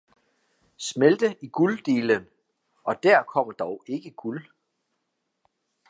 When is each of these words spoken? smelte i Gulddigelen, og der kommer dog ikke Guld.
smelte 0.77 1.37
i 1.41 1.47
Gulddigelen, 1.47 2.27
og 2.83 3.03
der 3.03 3.23
kommer 3.23 3.53
dog 3.53 3.83
ikke 3.87 4.11
Guld. 4.11 4.45